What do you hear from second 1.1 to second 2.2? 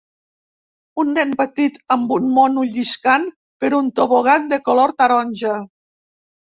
nen petit amb